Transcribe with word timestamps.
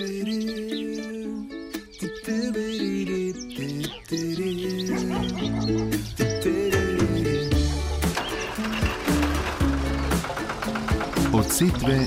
Od 0.00 0.06
setve 11.48 12.06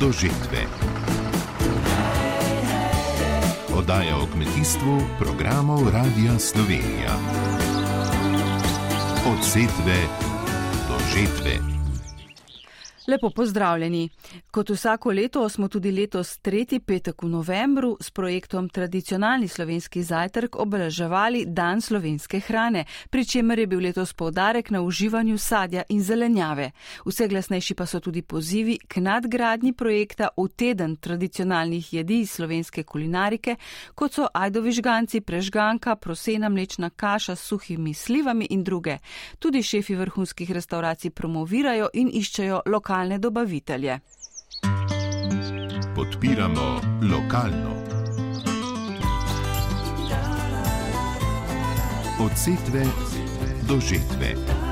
do 0.00 0.12
žetve. 0.12 0.64
Oddaja 3.76 4.16
o 4.16 4.26
kmetijstvu 4.32 5.00
programov 5.18 5.88
Radia 5.92 6.38
Slovenija. 6.38 7.14
Od 9.26 9.44
setve 9.44 9.96
do 10.88 10.98
žetve. 11.14 11.58
Lepo 13.06 13.30
pozdravljeni. 13.30 14.08
Kot 14.54 14.70
vsako 14.70 15.10
leto 15.12 15.48
smo 15.48 15.68
tudi 15.68 15.90
letos 15.90 16.38
tretji 16.38 16.78
petek 16.80 17.22
v 17.22 17.28
novembru 17.28 17.96
s 18.00 18.10
projektom 18.10 18.68
Tradicionalni 18.68 19.48
slovenski 19.48 20.02
zajtrk 20.02 20.56
obeleževali 20.56 21.44
Dan 21.46 21.80
slovenske 21.80 22.38
hrane, 22.40 22.84
pri 23.10 23.24
čemer 23.24 23.58
je 23.58 23.66
bil 23.66 23.80
letos 23.82 24.12
povdarek 24.12 24.70
na 24.70 24.82
uživanju 24.82 25.38
sadja 25.38 25.82
in 25.88 26.02
zelenjave. 26.02 26.70
Vse 27.06 27.28
glasnejši 27.28 27.74
pa 27.74 27.86
so 27.86 28.00
tudi 28.00 28.22
pozivi 28.22 28.78
k 28.88 29.00
nadgradnji 29.00 29.72
projekta 29.72 30.28
v 30.36 30.48
teden 30.48 30.96
tradicionalnih 30.96 31.92
jedi 31.92 32.20
iz 32.20 32.30
slovenske 32.30 32.82
kulinarike, 32.82 33.56
kot 33.94 34.12
so 34.12 34.28
ajdovi 34.34 34.72
žganci, 34.72 35.20
prežganka, 35.20 35.96
prosena 35.96 36.48
mlečna 36.48 36.90
kaša 36.90 37.34
s 37.36 37.40
suhimi 37.40 37.94
slivami 37.94 38.46
in 38.50 38.62
druge. 38.64 38.98
Tudi 39.38 39.62
šefi 39.62 39.94
vrhunskih 39.94 40.50
restauracij 40.50 41.10
promovirajo 41.10 41.88
in 41.94 42.10
iščejo 42.14 42.62
lokalne 42.66 43.18
dobavitelje. 43.18 43.98
Podpiramo 45.94 46.80
lokalno. 47.02 47.74
Od 52.18 52.30
setve 52.34 52.82
do 53.68 53.80
žetve. 53.80 54.63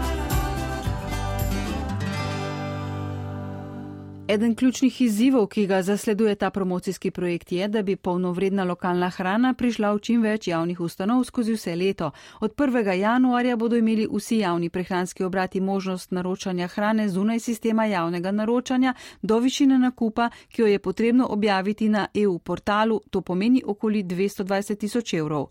Eden 4.28 4.54
ključnih 4.54 5.00
izzivov, 5.00 5.46
ki 5.46 5.66
ga 5.66 5.82
zasleduje 5.82 6.34
ta 6.34 6.50
promocijski 6.50 7.10
projekt, 7.10 7.52
je, 7.52 7.68
da 7.68 7.82
bi 7.82 7.96
polnovredna 7.96 8.64
lokalna 8.64 9.08
hrana 9.10 9.54
prišla 9.54 9.90
v 9.92 9.98
čim 9.98 10.22
več 10.22 10.46
javnih 10.46 10.80
ustanov 10.80 11.24
skozi 11.24 11.56
vse 11.56 11.74
leto. 11.76 12.10
Od 12.40 12.54
1. 12.54 12.92
januarja 12.92 13.56
bodo 13.56 13.76
imeli 13.76 14.06
vsi 14.12 14.38
javni 14.38 14.68
prehranski 14.70 15.24
obrati 15.24 15.60
možnost 15.60 16.10
naročanja 16.10 16.68
hrane 16.68 17.08
zunaj 17.08 17.40
sistema 17.40 17.84
javnega 17.84 18.30
naročanja 18.30 18.94
do 19.22 19.38
višine 19.38 19.78
nakupa, 19.78 20.30
ki 20.48 20.62
jo 20.62 20.66
je 20.66 20.78
potrebno 20.78 21.26
objaviti 21.26 21.88
na 21.88 22.06
EU 22.14 22.38
portalu, 22.38 23.00
to 23.10 23.20
pomeni 23.20 23.62
okoli 23.66 24.04
220 24.04 24.78
tisoč 24.78 25.14
evrov. 25.14 25.46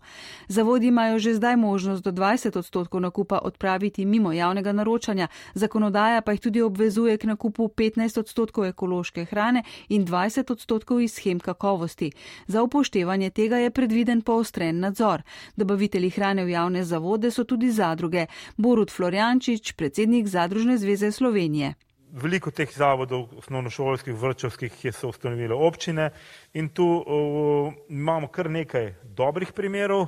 Zavodi 0.48 0.86
imajo 0.86 1.18
že 1.18 1.34
zdaj 1.34 1.56
možnost 1.56 2.04
do 2.04 2.10
20 2.10 2.58
odstotkov 2.58 3.00
nakupa 3.00 3.38
odpraviti 3.38 4.04
mimo 4.04 4.32
javnega 4.32 4.72
naročanja, 4.72 5.28
zakonodaja 5.54 6.20
pa 6.20 6.32
jih 6.32 6.40
tudi 6.40 6.62
obvezuje 6.62 7.18
k 7.18 7.24
nakupu 7.24 7.68
15 7.68 8.18
odstotkov 8.18 8.61
ekološke 8.64 9.24
hrane 9.24 9.62
in 9.88 10.06
20 10.06 10.52
odstotkov 10.52 11.00
iz 11.00 11.12
schem 11.12 11.40
kakovosti. 11.40 12.12
Za 12.46 12.62
upoštevanje 12.62 13.30
tega 13.30 13.56
je 13.56 13.70
predviden 13.70 14.22
poostren 14.22 14.80
nadzor. 14.80 15.22
Dobavitelji 15.56 16.10
hrane 16.10 16.44
v 16.44 16.50
javne 16.50 16.84
zavode 16.84 17.30
so 17.30 17.44
tudi 17.44 17.70
zadruge. 17.70 18.26
Borut 18.56 18.90
Florjančič, 18.90 19.72
predsednik 19.72 20.26
Zadružne 20.26 20.78
zveze 20.78 21.12
Slovenije. 21.12 21.74
Veliko 22.12 22.50
teh 22.50 22.68
zavodov, 22.76 23.30
osnovnošolskih, 23.40 24.14
vrčevskih, 24.14 24.74
so 24.92 25.08
ustanovile 25.08 25.54
občine 25.54 26.10
in 26.52 26.68
tu 26.68 26.84
uh, 26.84 27.72
imamo 27.88 28.28
kar 28.28 28.50
nekaj 28.50 28.94
dobrih 29.16 29.52
primerov. 29.52 30.06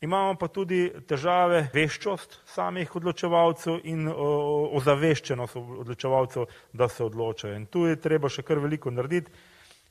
Imamo 0.00 0.32
pa 0.40 0.46
tudi 0.48 0.86
težave 1.04 1.66
veščost 1.74 2.38
samih 2.48 2.94
odločevalcev 2.96 3.82
in 3.84 4.06
ozaveščenost 4.08 5.58
odločevalcev, 5.60 6.46
da 6.72 6.88
se 6.88 7.04
odločajo. 7.04 7.58
In 7.58 7.66
tu 7.68 7.84
je 7.84 7.98
treba 8.00 8.30
še 8.32 8.40
kar 8.48 8.62
veliko 8.64 8.88
narediti. 8.88 9.28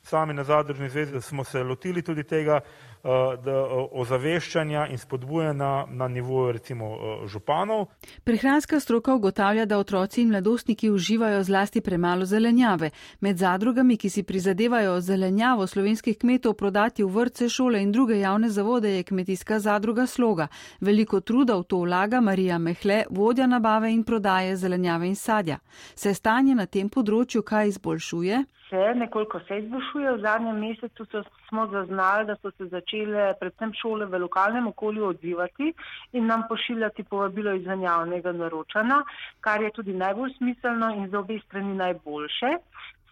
Sami 0.09 0.33
na 0.33 0.43
zadružni 0.43 0.89
zvezi 0.89 1.21
smo 1.21 1.43
se 1.45 1.61
lotili 1.61 2.01
tudi 2.01 2.23
tega, 2.23 2.57
Eh, 3.03 3.49
ozaveščanja 3.91 4.89
in 4.91 4.97
spodbujanja 4.97 5.85
na 5.87 6.07
nivoju 6.07 6.51
recimo 6.51 6.85
eh, 6.85 7.27
županov. 7.27 7.85
Prehranska 8.23 8.79
stroka 8.79 9.13
ugotavlja, 9.15 9.65
da 9.65 9.77
otroci 9.77 10.21
in 10.21 10.27
mladostniki 10.29 10.89
uživajo 10.89 11.43
zlasti 11.43 11.81
premalo 11.81 12.25
zelenjave. 12.25 12.89
Med 13.21 13.37
zadrugami, 13.37 13.97
ki 13.97 14.09
si 14.09 14.23
prizadevajo 14.23 14.99
zelenjavo 15.01 15.67
slovenskih 15.67 16.17
kmetov 16.17 16.53
prodati 16.59 17.03
v 17.03 17.07
vrtce, 17.07 17.49
šole 17.49 17.81
in 17.81 17.91
druge 17.91 18.19
javne 18.19 18.49
zavode, 18.49 18.91
je 18.91 19.03
kmetijska 19.03 19.59
zadruga 19.59 20.05
sloga. 20.05 20.47
Veliko 20.81 21.21
truda 21.21 21.55
v 21.55 21.63
to 21.63 21.79
vlaga 21.79 22.19
Marija 22.21 22.57
Mehle, 22.57 23.05
vodja 23.09 23.47
nabave 23.47 23.93
in 23.93 24.03
prodaje 24.03 24.57
zelenjave 24.57 25.07
in 25.07 25.15
sadja. 25.15 25.59
Se 25.95 26.13
stanje 26.13 26.55
na 26.55 26.65
tem 26.65 26.89
področju 26.89 27.47
kaj 27.47 27.67
izboljšuje? 27.67 28.43
Se 28.69 28.93
nekoliko 28.95 29.39
se 29.47 29.57
izboljšuje. 29.63 30.11
V 30.13 30.21
zadnjem 30.21 30.59
mesecu 30.59 31.05
smo 31.47 31.67
zaznali, 31.67 32.27
da 32.27 32.35
so 32.35 32.51
se 32.51 32.67
začeli 32.67 32.88
začele 32.89 33.33
predvsem 33.39 33.73
šole 33.73 34.05
v 34.05 34.19
lokalnem 34.19 34.67
okolju 34.67 35.05
odzivati 35.05 35.73
in 36.13 36.25
nam 36.25 36.43
pošiljati 36.49 37.03
povabilo 37.03 37.53
izvenjavnega 37.53 38.31
naročanja, 38.31 39.03
kar 39.41 39.61
je 39.61 39.71
tudi 39.71 39.93
najbolj 39.93 40.33
smiselno 40.37 40.89
in 40.95 41.09
za 41.09 41.19
obe 41.19 41.39
strani 41.45 41.75
najboljše. 41.75 42.57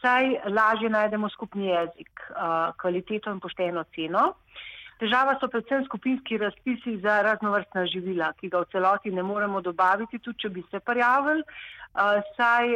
Saj 0.02 0.26
lažje 0.50 0.90
najdemo 0.90 1.30
skupni 1.30 1.68
jezik, 1.68 2.22
kvaliteto 2.82 3.32
in 3.32 3.40
pošteno 3.40 3.84
ceno. 3.96 4.34
Težava 5.00 5.38
so 5.40 5.48
predvsem 5.48 5.86
skupinski 5.86 6.38
razpisi 6.38 6.98
za 7.02 7.22
raznovrstna 7.22 7.86
živila, 7.86 8.34
ki 8.34 8.50
ga 8.50 8.64
v 8.64 8.72
celoti 8.72 9.12
ne 9.12 9.24
moremo 9.24 9.62
dobaviti, 9.62 10.20
tudi 10.20 10.40
če 10.40 10.50
bi 10.50 10.64
se 10.72 10.80
prijavili. 10.80 11.44
Saj 12.38 12.74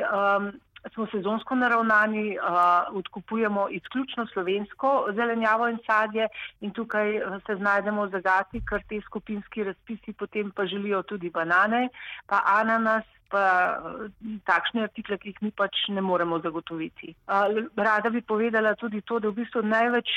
smo 0.93 1.07
sezonsko 1.11 1.55
naravnani, 1.55 2.37
uh, 2.37 2.97
odkupujemo 2.97 3.67
izključno 3.69 4.25
slovensko 4.33 5.07
zelenjavo 5.15 5.67
in 5.67 5.77
sadje 5.85 6.27
in 6.61 6.71
tukaj 6.71 7.19
se 7.45 7.55
znajdemo 7.55 8.05
v 8.05 8.09
zagati, 8.09 8.61
ker 8.69 8.83
te 8.89 9.01
skupinski 9.05 9.63
razpisi 9.63 10.13
potem 10.13 10.51
pa 10.51 10.65
želijo 10.65 11.03
tudi 11.03 11.29
banane, 11.29 11.89
pa 12.25 12.41
ananas, 12.45 13.03
pa 13.29 13.77
takšne 14.45 14.83
artikle, 14.83 15.17
ki 15.17 15.29
jih 15.29 15.41
mi 15.41 15.51
pač 15.51 15.87
ne 15.89 16.01
moremo 16.01 16.39
zagotoviti. 16.39 17.15
Uh, 17.27 17.65
rada 17.77 18.09
bi 18.09 18.21
povedala 18.21 18.75
tudi 18.75 19.01
to, 19.01 19.19
da 19.19 19.29
v 19.29 19.41
bistvu 19.43 19.61
največ 19.61 20.09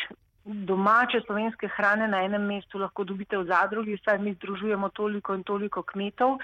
domače 0.44 1.20
slovenske 1.26 1.68
hrane 1.76 2.08
na 2.08 2.24
enem 2.24 2.42
mestu 2.46 2.78
lahko 2.78 3.04
dobite 3.04 3.38
v 3.38 3.46
zadrugi, 3.48 3.96
saj 4.04 4.18
mi 4.18 4.34
združujemo 4.34 4.88
toliko 4.88 5.34
in 5.34 5.42
toliko 5.42 5.82
kmetov 5.82 6.38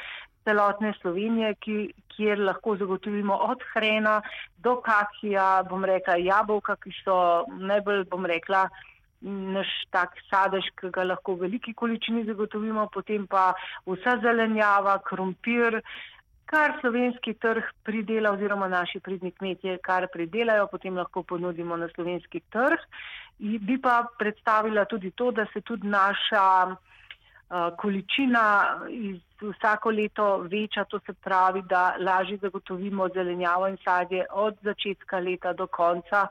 celotne 0.45 0.93
Slovenije, 1.01 1.55
ki, 1.61 1.79
kjer 2.15 2.41
lahko 2.41 2.77
zagotovimo 2.77 3.37
od 3.53 3.65
hrena 3.73 4.21
do 4.59 4.77
kakija, 4.85 5.63
bom 5.71 5.85
rekla, 5.85 6.17
jabolka, 6.21 6.77
ki 6.77 6.93
so 7.03 7.17
najbolj, 7.59 8.05
bom 8.11 8.27
rekla, 8.27 8.67
naš 9.21 9.69
tak 9.93 10.17
sadež, 10.31 10.71
ki 10.81 10.91
ga 10.95 11.05
lahko 11.05 11.37
v 11.37 11.47
veliki 11.47 11.75
količini 11.77 12.25
zagotovimo, 12.25 12.89
potem 12.93 13.27
pa 13.29 13.51
vsa 13.89 14.17
zelenjava, 14.23 14.97
krompir, 15.05 15.81
kar 16.51 16.75
slovenski 16.81 17.35
trg 17.39 17.69
pridela 17.87 18.33
oziroma 18.35 18.69
naši 18.69 19.01
pridni 19.01 19.31
kmetje, 19.31 19.79
kar 19.87 20.09
pridelajo, 20.13 20.67
potem 20.73 20.97
lahko 20.99 21.23
ponudimo 21.23 21.77
na 21.77 21.89
slovenski 21.95 22.41
trg. 22.51 22.87
Bi 23.39 23.79
pa 23.81 24.03
predstavila 24.19 24.85
tudi 24.85 25.13
to, 25.17 25.31
da 25.31 25.47
se 25.53 25.61
tudi 25.61 25.89
naša 25.89 26.75
količina 27.77 28.43
iz 28.89 29.21
vsako 29.41 29.91
leto 29.91 30.37
veča, 30.39 30.85
to 30.85 30.99
se 31.07 31.13
pravi, 31.13 31.63
da 31.63 31.95
lažje 31.99 32.37
zagotovimo 32.37 33.09
zelenjavo 33.09 33.69
in 33.69 33.77
sadje 33.85 34.27
od 34.31 34.57
začetka 34.63 35.19
leta 35.19 35.53
do 35.53 35.67
konca, 35.67 36.27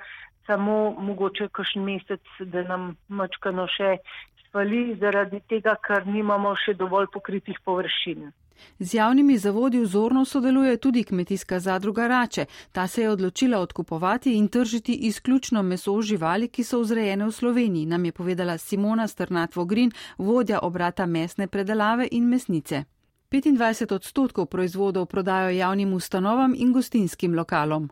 samo 0.48 0.92
mogoče 0.92 1.48
kakšen 1.52 1.84
mesec, 1.84 2.22
da 2.40 2.64
nam 2.64 2.96
mačkano 3.08 3.68
še 3.68 3.98
spali, 4.46 4.96
zaradi 5.02 5.42
tega, 5.50 5.76
ker 5.88 6.08
nimamo 6.08 6.56
še 6.56 6.74
dovolj 6.74 7.12
pokritih 7.14 7.60
površin. 7.66 8.32
Z 8.80 8.94
javnimi 8.94 9.38
zavodi 9.38 9.80
vzorno 9.80 10.26
sodeluje 10.26 10.78
tudi 10.78 11.04
kmetijska 11.04 11.60
zadruga 11.60 12.08
Rače. 12.08 12.46
Ta 12.72 12.88
se 12.88 13.02
je 13.02 13.10
odločila 13.10 13.60
odkupovati 13.60 14.38
in 14.38 14.48
tržiti 14.48 14.94
izključno 14.94 15.64
meso 15.64 16.02
živali, 16.02 16.48
ki 16.48 16.64
so 16.64 16.80
vzrejene 16.80 17.26
v 17.26 17.32
Sloveniji, 17.32 17.86
nam 17.86 18.06
je 18.06 18.12
povedala 18.12 18.58
Simona 18.58 19.08
Strnat-Vogrin, 19.08 19.92
vodja 20.18 20.60
obrata 20.62 21.06
mesne 21.06 21.48
predelave 21.48 22.08
in 22.12 22.30
mesnice. 22.30 22.84
25 23.32 23.94
odstotkov 23.96 24.46
proizvodov 24.46 25.06
prodajo 25.06 25.50
javnim 25.50 25.94
ustanovam 25.94 26.54
in 26.58 26.74
gostinskim 26.74 27.36
lokalom. 27.36 27.90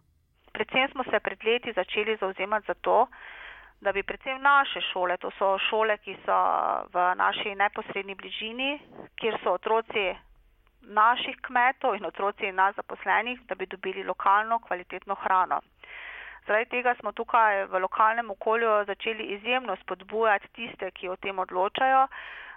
Predvsem 0.52 0.88
smo 0.92 1.04
se 1.04 1.20
pred 1.20 1.40
leti 1.46 1.74
začeli 1.76 2.18
zauzemati 2.22 2.66
za 2.68 2.74
to, 2.74 3.08
da 3.82 3.92
bi 3.92 4.04
predvsem 4.04 4.42
naše 4.42 4.82
šole, 4.94 5.18
to 5.18 5.30
so 5.38 5.58
šole, 5.70 5.98
ki 5.98 6.16
so 6.26 6.38
v 6.94 7.16
naši 7.16 7.56
neposrednji 7.56 8.16
bližini, 8.16 8.80
kjer 9.16 9.38
so 9.44 9.54
otroci 9.54 10.06
naših 10.88 11.38
kmetov 11.42 11.96
in 11.96 12.06
otroci 12.06 12.52
nas 12.52 12.76
zaposlenih, 12.76 13.40
da 13.48 13.56
bi 13.56 13.66
dobili 13.66 14.04
lokalno 14.04 14.60
kvalitetno 14.60 15.16
hrano. 15.16 15.62
Zaradi 16.48 16.70
tega 16.70 16.96
smo 17.00 17.12
tukaj 17.12 17.66
v 17.68 17.80
lokalnem 17.84 18.32
okolju 18.32 18.86
začeli 18.88 19.24
izjemno 19.36 19.76
spodbujati 19.76 20.48
tiste, 20.56 20.92
ki 20.92 21.10
o 21.10 21.16
tem 21.16 21.40
odločajo, 21.40 22.08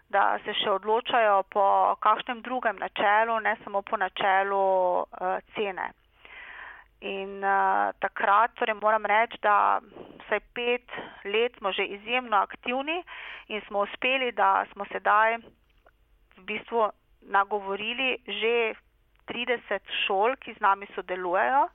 da 0.09 0.39
se 0.45 0.55
še 0.55 0.71
odločajo 0.71 1.43
po 1.51 1.65
kakšnem 2.03 2.43
drugem 2.43 2.79
načelu, 2.79 3.41
ne 3.41 3.57
samo 3.65 3.83
po 3.83 3.97
načelu 3.97 4.63
uh, 5.03 5.39
cene. 5.55 5.91
In 7.01 7.43
uh, 7.43 7.91
takrat, 7.99 8.55
torej 8.59 8.79
moram 8.79 9.07
reči, 9.07 9.39
da 9.43 9.81
vsaj 10.25 10.41
pet 10.55 10.97
let 11.25 11.59
smo 11.59 11.73
že 11.73 11.87
izjemno 11.99 12.37
aktivni 12.37 13.03
in 13.49 13.63
smo 13.67 13.87
uspeli, 13.89 14.33
da 14.33 14.67
smo 14.73 14.87
sedaj 14.93 15.39
v 16.37 16.47
bistvu 16.47 16.91
nagovorili 17.23 18.17
že 18.27 18.75
30 19.29 19.81
šol, 20.07 20.37
ki 20.37 20.55
z 20.55 20.61
nami 20.61 20.87
sodelujejo 20.95 21.69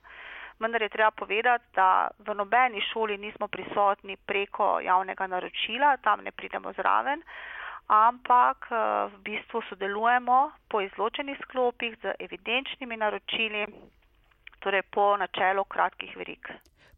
vendar 0.58 0.82
je 0.82 0.88
treba 0.88 1.10
povedati, 1.10 1.64
da 1.74 2.08
v 2.18 2.34
nobeni 2.34 2.80
šoli 2.92 3.18
nismo 3.18 3.48
prisotni 3.48 4.16
preko 4.16 4.80
javnega 4.80 5.26
naročila, 5.26 5.96
tam 5.96 6.24
ne 6.24 6.32
pridemo 6.32 6.72
zraven, 6.72 7.22
ampak 7.86 8.68
eh, 8.70 8.76
v 9.12 9.16
bistvu 9.22 9.62
sodelujemo 9.68 10.50
po 10.68 10.80
izločenih 10.80 11.38
sklopih 11.42 11.96
z 12.02 12.14
evidenčnimi 12.18 12.96
naročili, 12.96 13.66
torej 14.58 14.82
po 14.82 15.16
načelu 15.16 15.64
kratkih 15.64 16.16
verik. 16.16 16.48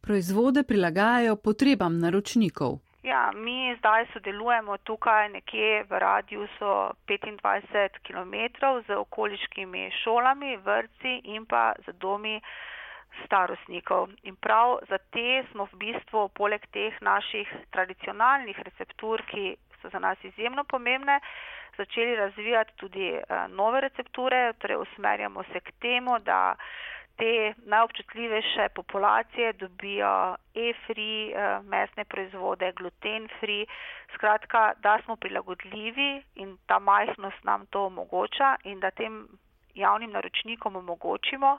Proizvode 0.00 0.62
prilagajajo 0.62 1.36
potrebam 1.36 1.98
naročnikov. 1.98 2.78
Ja, 3.02 3.30
mi 3.34 3.76
zdaj 3.78 4.06
sodelujemo 4.12 4.76
tukaj 4.78 5.28
nekje 5.28 5.84
v 5.90 5.98
radiusu 5.98 6.70
25 7.06 7.98
km 8.02 8.34
z 8.86 8.96
okoliškimi 8.96 9.90
šolami, 10.02 10.56
vrci 10.56 11.20
in 11.24 11.46
pa 11.46 11.72
z 11.86 11.94
domi 12.02 12.40
starostnikov. 13.24 14.08
In 14.22 14.36
prav 14.36 14.78
za 14.88 14.98
te 14.98 15.44
smo 15.50 15.68
v 15.70 15.78
bistvu 15.78 16.28
poleg 16.34 16.66
teh 16.74 16.98
naših 17.00 17.46
tradicionalnih 17.70 18.58
receptur, 18.66 19.22
ki 19.30 19.54
so 19.82 19.90
za 19.94 19.98
nas 19.98 20.18
izjemno 20.24 20.64
pomembne, 20.64 21.20
začeli 21.78 22.16
razvijati 22.16 22.76
tudi 22.76 23.14
eh, 23.14 23.22
nove 23.48 23.80
recepture, 23.80 24.52
torej 24.58 24.76
usmerjamo 24.76 25.42
se 25.52 25.60
k 25.60 25.72
temu, 25.80 26.18
da 26.18 26.56
te 27.18 27.54
najobčutljivejše 27.66 28.68
populacije 28.74 29.52
dobijo 29.52 30.36
e-free 30.54 31.30
eh, 31.30 31.60
mesne 31.62 32.04
proizvode, 32.04 32.72
gluten-free, 32.72 33.66
skratka, 34.14 34.72
da 34.82 34.98
smo 35.04 35.16
prilagodljivi 35.16 36.22
in 36.34 36.58
ta 36.66 36.78
majhnost 36.78 37.44
nam 37.44 37.66
to 37.66 37.86
omogoča 37.86 38.56
in 38.64 38.80
da 38.80 38.90
tem 38.90 39.28
javnim 39.74 40.10
naročnikom 40.10 40.76
omogočimo, 40.76 41.58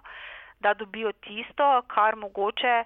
da 0.59 0.73
dobijo 0.73 1.11
tisto, 1.11 1.81
kar 1.87 2.15
mogoče 2.15 2.83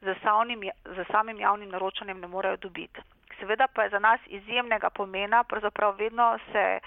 za 0.00 0.14
samim, 0.22 0.60
za 0.84 1.04
samim 1.10 1.40
javnim 1.40 1.68
naročanjem 1.70 2.20
ne 2.20 2.26
morejo 2.26 2.56
dobiti. 2.56 3.00
Seveda 3.38 3.66
pa 3.74 3.82
je 3.82 3.90
za 3.90 3.98
nas 3.98 4.20
izjemnega 4.26 4.90
pomena, 4.90 5.44
pravzaprav 5.44 5.96
vedno 5.96 6.38
se, 6.52 6.80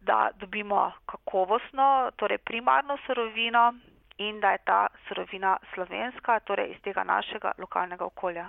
da 0.00 0.30
dobimo 0.34 0.92
kakovostno, 1.06 2.10
torej 2.16 2.38
primarno 2.38 2.98
surovino 3.06 3.74
in 4.28 4.40
da 4.40 4.50
je 4.50 4.58
ta 4.64 4.80
surovina 5.08 5.58
slovenska, 5.74 6.40
torej 6.40 6.70
iz 6.70 6.80
tega 6.82 7.04
našega 7.04 7.52
lokalnega 7.58 8.04
okolja. 8.04 8.48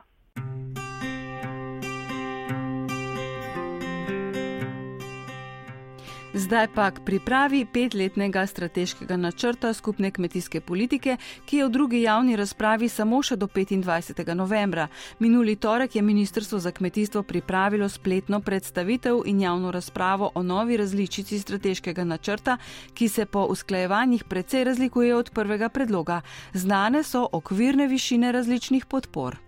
Zdaj 6.33 6.67
pa 6.73 6.91
k 6.91 7.05
pripravi 7.05 7.65
petletnega 7.65 8.41
strateškega 8.47 9.17
načrta 9.17 9.69
skupne 9.73 10.09
kmetijske 10.11 10.61
politike, 10.61 11.17
ki 11.45 11.57
je 11.57 11.65
v 11.67 11.69
drugi 11.69 12.01
javni 12.01 12.33
razpravi 12.35 12.89
samo 12.89 13.19
še 13.21 13.37
do 13.37 13.45
25. 13.45 14.33
novembra. 14.33 14.87
Minuli 15.19 15.55
torek 15.55 15.95
je 15.95 16.01
Ministrstvo 16.01 16.59
za 16.59 16.71
kmetijstvo 16.71 17.21
pripravilo 17.23 17.89
spletno 17.89 18.41
predstavitev 18.41 19.21
in 19.29 19.45
javno 19.45 19.71
razpravo 19.71 20.31
o 20.33 20.43
novi 20.43 20.77
različici 20.77 21.39
strateškega 21.39 22.03
načrta, 22.03 22.57
ki 22.93 23.09
se 23.09 23.25
po 23.25 23.45
usklajevanjih 23.53 24.23
precej 24.23 24.63
razlikuje 24.63 25.15
od 25.15 25.29
prvega 25.29 25.69
predloga. 25.69 26.21
Znane 26.53 27.03
so 27.03 27.27
okvirne 27.31 27.87
višine 27.87 28.31
različnih 28.31 28.85
podpor. 28.85 29.42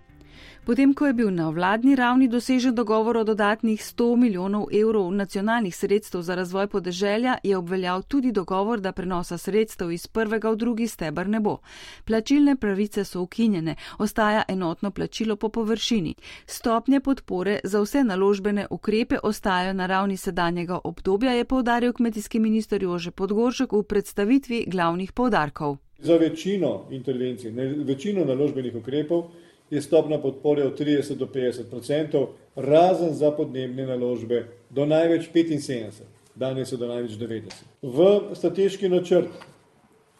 Potem, 0.65 0.93
ko 0.97 1.05
je 1.05 1.13
bil 1.13 1.27
na 1.29 1.49
vladni 1.53 1.93
ravni 1.95 2.25
dosežen 2.27 2.73
dogovor 2.75 3.17
o 3.17 3.23
dodatnih 3.23 3.81
100 3.81 4.15
milijonov 4.17 4.63
evrov 4.73 5.11
nacionalnih 5.13 5.75
sredstev 5.75 6.21
za 6.21 6.35
razvoj 6.35 6.67
podeželja, 6.67 7.37
je 7.43 7.57
obveljal 7.57 8.01
tudi 8.01 8.31
dogovor, 8.31 8.79
da 8.79 8.91
prenosa 8.91 9.37
sredstev 9.37 9.91
iz 9.91 10.07
prvega 10.07 10.49
v 10.49 10.55
drugi 10.55 10.87
stebr 10.87 11.27
ne 11.27 11.39
bo. 11.39 11.57
Plačilne 12.05 12.55
pravice 12.55 13.05
so 13.05 13.21
ukinjene, 13.21 13.75
ostaja 13.99 14.43
enotno 14.47 14.91
plačilo 14.91 15.35
po 15.35 15.49
površini. 15.49 16.15
Stopnje 16.45 16.99
podpore 16.99 17.59
za 17.63 17.81
vse 17.81 18.03
naložbene 18.03 18.67
ukrepe 18.69 19.17
ostajajo 19.23 19.73
na 19.73 19.85
ravni 19.85 20.17
sedanjega 20.17 20.79
obdobja, 20.83 21.31
je 21.31 21.45
povdaril 21.45 21.93
kmetijski 21.93 22.39
minister 22.39 22.83
Jože 22.83 23.11
Podgoršek 23.11 23.71
v 23.71 23.83
predstavitvi 23.83 24.65
glavnih 24.67 25.11
povdarkov. 25.11 25.77
Za 25.99 26.17
večino 26.17 26.87
intervencij, 26.91 27.51
večino 27.85 28.25
naložbenih 28.25 28.75
ukrepov 28.75 29.29
je 29.69 29.81
stopna 29.81 30.21
podpore 30.21 30.63
od 30.63 30.79
30 30.79 31.15
do 31.15 31.25
50 31.25 31.75
odstotkov, 31.75 32.27
razen 32.55 33.13
za 33.13 33.31
podnebne 33.31 33.85
naložbe 33.85 34.45
do 34.69 34.85
največ 34.85 35.29
75, 35.33 35.91
danes 36.35 36.71
je 36.71 36.77
do 36.77 36.87
največ 36.87 37.11
90. 37.11 37.51
V 37.81 38.19
strateški 38.35 38.89
načrt 38.89 39.27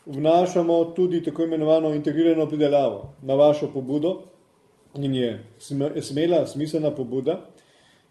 vnašamo 0.05 0.85
tudi 0.85 1.23
tako 1.23 1.43
imenovano 1.43 1.93
integrirano 1.93 2.45
pridelavo 2.45 3.13
na 3.21 3.35
vašo 3.35 3.71
pobudo 3.73 4.21
in 4.95 5.15
je 5.15 5.43
smela, 6.01 6.47
smiselna 6.47 6.91
pobuda 6.91 7.45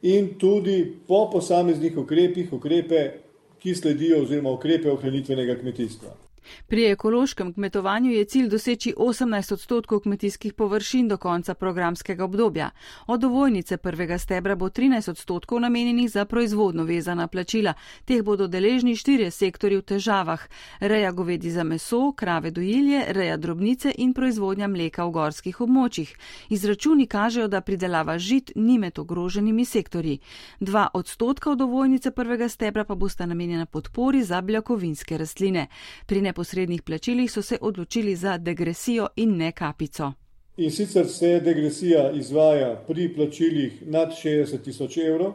in 0.02 0.34
tudi 0.38 0.96
po 1.08 1.30
posameznih 1.32 1.98
ukrepih, 1.98 2.52
ukrepe, 2.52 3.10
ki 3.58 3.74
sledijo 3.74 4.22
oziroma 4.22 4.50
ukrepe 4.50 4.90
ohranitvenega 4.90 5.54
kmetijstva. 5.60 6.23
Pri 6.66 6.84
ekološkem 6.84 7.52
kmetovanju 7.54 8.10
je 8.10 8.24
cilj 8.24 8.48
doseči 8.48 8.94
18 8.96 9.52
odstotkov 9.52 10.00
kmetijskih 10.00 10.52
površin 10.52 11.08
do 11.08 11.16
konca 11.16 11.54
programskega 11.54 12.24
obdobja. 12.24 12.70
Od 13.06 13.24
ovojnice 13.24 13.76
prvega 13.76 14.18
stebra 14.18 14.54
bo 14.54 14.68
13 14.68 15.10
odstotkov 15.10 15.60
namenjenih 15.60 16.10
za 16.10 16.24
proizvodno 16.24 16.84
vezana 16.84 17.26
plačila. 17.26 17.74
Teh 18.04 18.22
bodo 18.22 18.46
deležni 18.46 18.96
štirje 18.96 19.30
sektori 19.30 19.76
v 19.76 19.82
težavah. 19.82 20.40
Reja 20.80 21.12
govedi 21.12 21.50
za 21.50 21.64
meso, 21.64 22.12
krave 22.12 22.50
dojilje, 22.50 23.04
reja 23.08 23.36
drobnice 23.36 23.94
in 23.98 24.14
proizvodnja 24.14 24.68
mleka 24.68 25.04
v 25.04 25.10
gorskih 25.10 25.60
območjih. 25.60 26.14
Izračuni 26.48 27.06
kažejo, 27.06 27.48
da 27.48 27.60
pridelava 27.60 28.18
žit 28.18 28.52
ni 28.54 28.78
med 28.78 28.98
ogroženimi 28.98 29.64
sektorji. 29.64 30.18
Dva 30.60 30.88
odstotka 30.94 31.50
od 31.50 31.60
ovojnice 31.60 32.10
prvega 32.10 32.48
stebra 32.48 32.84
pa 32.84 32.94
bosta 32.94 33.26
namenjena 33.26 33.66
podpori 33.66 34.22
za 34.22 34.40
beljakovinske 34.40 35.18
rastline. 35.18 35.66
Pri 36.06 36.20
neposrednih 36.34 36.82
plačilih 36.82 37.30
so 37.30 37.42
se 37.42 37.58
odločili 37.60 38.16
za 38.16 38.38
degresijo 38.38 39.08
in 39.16 39.36
ne 39.36 39.52
kapico. 39.52 40.12
In 40.56 40.70
sicer 40.70 41.06
se 41.06 41.40
degresija 41.40 42.10
izvaja 42.10 42.74
pri 42.86 43.14
plačilih 43.14 43.82
nad 43.86 44.10
60 44.10 44.64
tisoč 44.64 44.96
evrov. 44.96 45.32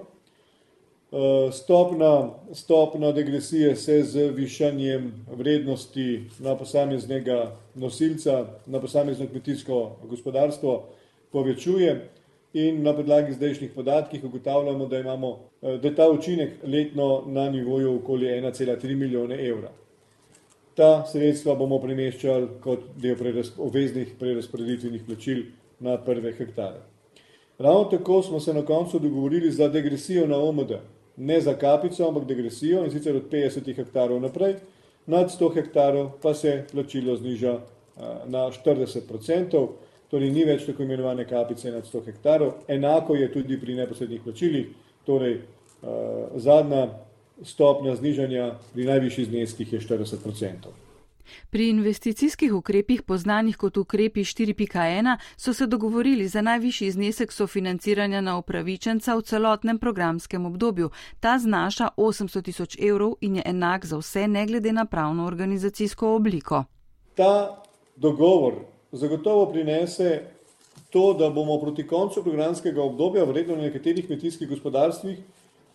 Eh, 1.12 1.52
stopna, 1.52 2.30
stopna 2.54 3.12
degresije 3.12 3.76
se 3.76 4.04
z 4.04 4.32
višanjem 4.32 5.26
vrednosti 5.38 6.24
na 6.40 6.56
posameznega 6.56 7.56
nosilca, 7.76 8.46
na 8.66 8.80
posamezno 8.80 9.28
kmetijsko 9.28 9.96
gospodarstvo 10.04 10.84
povečuje 11.32 12.10
in 12.54 12.84
na 12.84 12.94
podlagi 12.94 13.34
zdajšnjih 13.34 13.72
podatkih 13.76 14.24
ugotavljamo, 14.24 14.86
da, 14.86 15.00
imamo, 15.00 15.40
eh, 15.62 15.78
da 15.78 15.88
je 15.88 15.96
ta 15.96 16.10
učinek 16.10 16.50
letno 16.64 17.24
na 17.26 17.50
nivoju 17.50 17.96
okoli 17.96 18.26
1,3 18.26 18.96
milijone 18.96 19.48
evra. 19.48 19.72
Ta 20.80 21.04
sredstva 21.04 21.58
bomo 21.60 21.76
premeščali 21.84 22.62
kot 22.64 22.86
del 23.04 23.20
obveznih 23.60 24.14
prerazporeditvenih 24.20 25.02
plačil 25.04 25.42
na 25.84 25.98
prve 26.00 26.32
hektare. 26.38 26.80
Ravno 27.60 27.90
tako 27.92 28.22
smo 28.24 28.40
se 28.40 28.54
na 28.54 28.62
koncu 28.66 29.00
dogovorili 29.00 29.52
za 29.52 29.68
degresijo 29.68 30.28
na 30.28 30.38
OMD, 30.38 30.72
ne 31.18 31.42
za 31.42 31.54
kapico, 31.60 32.08
ampak 32.08 32.24
degresijo 32.26 32.86
in 32.86 32.92
sicer 32.92 33.16
od 33.16 33.28
50 33.32 33.76
hektarov 33.76 34.22
naprej, 34.22 34.56
nad 35.06 35.28
100 35.28 35.52
hektarov 35.56 36.14
pa 36.22 36.34
se 36.34 36.64
plačilo 36.72 37.16
zniža 37.16 37.58
na 38.32 38.48
40 38.48 39.12
odstotkov, 39.12 39.68
torej 40.08 40.32
ni 40.32 40.48
več 40.48 40.64
tako 40.64 40.88
imenovane 40.88 41.28
kapice 41.28 41.76
nad 41.76 41.84
100 41.84 42.06
hektarov, 42.06 42.54
enako 42.68 43.20
je 43.20 43.32
tudi 43.34 43.60
pri 43.60 43.76
neposrednih 43.76 44.24
plačilih, 44.24 44.72
torej 45.06 45.42
zadnja 46.36 46.88
stopnja 47.44 47.96
znižanja 47.96 48.54
pri 48.74 48.86
najvišjih 48.86 49.28
zneskih 49.28 49.74
je 49.74 49.80
40 49.80 50.28
odstotkov. 50.28 50.74
Pri 51.50 51.70
investicijskih 51.70 52.54
ukrepih, 52.54 53.02
poznanih 53.02 53.58
kot 53.58 53.78
ukrepi 53.78 54.24
4.1, 54.24 55.18
so 55.38 55.54
se 55.54 55.68
dogovorili 55.68 56.28
za 56.28 56.42
najvišji 56.42 56.92
znesek 56.92 57.32
sofinanciranja 57.32 58.22
na 58.22 58.38
upravičenca 58.38 59.16
v 59.16 59.22
celotnem 59.22 59.80
programskem 59.80 60.46
obdobju. 60.46 60.90
Ta 61.20 61.40
znaša 61.40 61.90
800 61.98 62.42
tisoč 62.42 62.78
evrov 62.80 63.16
in 63.22 63.36
je 63.36 63.44
enak 63.46 63.86
za 63.86 63.98
vse, 63.98 64.28
ne 64.28 64.46
glede 64.46 64.74
na 64.74 64.86
pravno 64.86 65.26
organizacijsko 65.26 66.16
obliko. 66.16 66.64
Ta 67.16 67.64
dogovor 67.96 68.54
zagotovo 68.92 69.52
prinese 69.52 70.22
to, 70.90 71.14
da 71.14 71.30
bomo 71.30 71.60
proti 71.62 71.88
koncu 71.88 72.24
programskega 72.24 72.82
obdobja, 72.82 73.24
verjetno 73.24 73.56
na 73.56 73.62
nekaterih 73.62 74.06
kmetijskih 74.08 74.50
gospodarstvih, 74.50 75.18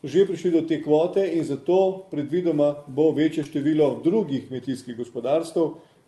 že 0.04 0.26
prišli 0.26 0.50
do 0.50 0.61
te 0.68 0.82
kvote 0.82 1.25
in 1.34 1.44
zato 1.44 2.06
predvidoma 2.11 2.75
bo 2.87 3.11
večje 3.11 3.44
število 3.44 4.00
drugih 4.04 4.49
kmetijskih 4.49 4.96
gospodarstv 4.96 5.61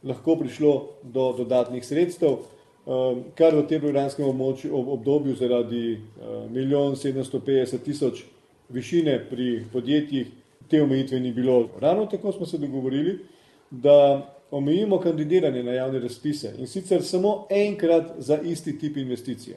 lahko 0.04 0.36
prišlo 0.36 0.88
do 1.02 1.34
dodatnih 1.38 1.84
sredstev, 1.84 2.30
ehm, 2.30 3.20
kar 3.34 3.56
v 3.56 3.66
tem 3.66 3.80
programskem 3.80 4.40
obdobju 4.72 5.34
zaradi 5.34 5.92
ehm, 5.92 6.52
milijon 6.52 6.96
750 6.96 7.78
tisoč 7.84 8.24
višine 8.68 9.18
pri 9.30 9.64
podjetjih 9.72 10.26
te 10.68 10.82
omejitve 10.82 11.20
ni 11.20 11.32
bilo. 11.32 11.68
Ravno 11.80 12.06
tako 12.06 12.32
smo 12.32 12.46
se 12.46 12.58
dogovorili, 12.58 13.18
da 13.70 14.32
omejimo 14.50 14.98
kandidiranje 14.98 15.62
na 15.62 15.72
javne 15.72 15.98
razpise 15.98 16.54
in 16.58 16.66
sicer 16.66 17.02
samo 17.02 17.46
enkrat 17.50 18.12
za 18.18 18.38
isti 18.40 18.78
tip 18.78 18.96
investicije. 18.96 19.56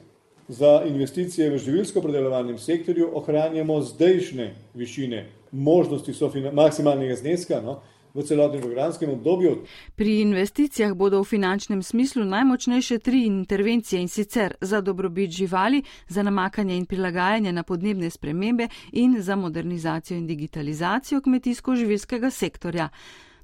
Za 0.50 0.82
investicije 0.86 1.50
v 1.50 1.58
živilsko 1.58 2.00
predelovalnem 2.02 2.58
sektorju 2.58 3.10
ohranjamo 3.14 3.82
zdajšnje 3.82 4.54
višine 4.74 5.28
možnosti 5.52 6.12
maksimalnega 6.52 7.14
zneska 7.16 7.60
no, 7.62 7.76
v 8.14 8.24
celotnem 8.26 8.62
programskem 8.62 9.10
obdobju. 9.10 9.62
Pri 9.94 10.20
investicijah 10.20 10.94
bodo 10.94 11.20
v 11.22 11.28
finančnem 11.28 11.82
smislu 11.82 12.24
najmočnejše 12.24 12.98
tri 12.98 13.26
intervencije 13.26 14.02
in 14.02 14.08
sicer 14.08 14.54
za 14.60 14.80
dobrobit 14.80 15.30
živali, 15.30 15.82
za 16.08 16.22
namakanje 16.22 16.76
in 16.76 16.86
prilagajanje 16.86 17.52
na 17.52 17.62
podnebne 17.62 18.10
spremembe 18.10 18.68
in 18.92 19.22
za 19.22 19.36
modernizacijo 19.36 20.18
in 20.18 20.26
digitalizacijo 20.26 21.20
kmetijsko-živilskega 21.20 22.30
sektorja. 22.30 22.88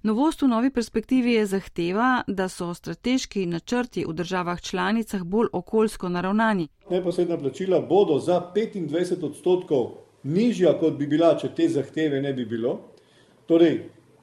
Novost 0.06 0.42
v 0.42 0.46
novi 0.46 0.68
perspektivi 0.70 1.32
je 1.32 1.46
zahteva, 1.46 2.22
da 2.26 2.44
so 2.48 2.68
strateški 2.74 3.46
načrti 3.46 4.04
v 4.06 4.12
državah 4.14 4.60
članicah 4.62 5.24
bolj 5.24 5.48
okoljsko 5.52 6.08
naravnani. 6.08 6.68
Neposredna 6.90 7.38
plačila 7.38 7.80
bodo 7.80 8.18
za 8.18 8.36
25 8.54 9.24
odstotkov 9.26 9.88
nižja, 10.22 10.76
kot 10.78 10.94
bi 10.94 11.10
bila, 11.10 11.32
če 11.34 11.50
te 11.56 11.66
zahteve 11.68 12.22
ne 12.22 12.32
bi 12.38 12.46
bilo. 12.46 12.76
Torej, 13.50 13.80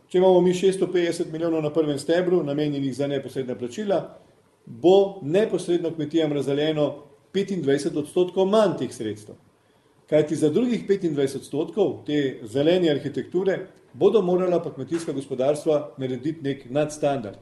če 0.07 0.21
imamo 0.21 0.39
mi 0.41 0.53
650 0.53 1.31
milijonov 1.31 1.67
na 1.67 1.73
prvem 1.73 1.99
stebru, 1.99 2.39
namenjenih 2.43 2.95
za 2.95 3.07
neposredna 3.07 3.59
plačila, 3.59 4.01
bo 4.65 5.19
neposredno 5.21 5.91
kmetijam 5.91 6.33
razdeljeno 6.33 6.89
25 7.33 7.99
odstotkov 8.05 8.47
manj 8.47 8.79
teh 8.85 8.95
sredstev. 8.95 9.35
Kajti 10.09 10.35
za 10.35 10.49
drugih 10.49 10.87
25 10.87 11.41
odstotkov 11.43 12.05
te 12.07 12.39
zelene 12.47 12.95
arhitekture 12.95 13.65
bodo 13.93 14.21
morala 14.21 14.59
pa 14.63 14.73
kmetijska 14.73 15.11
gospodarstva 15.11 15.93
narediti 15.97 16.41
nek 16.41 16.65
nadstandard. 16.69 17.37